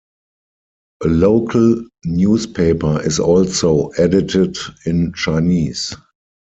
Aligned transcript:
A 1.03 1.07
local 1.07 1.85
newspaper 2.05 2.99
is 3.03 3.19
also 3.19 3.89
edited 3.99 4.57
in 4.87 5.13
Chinese. 5.13 5.95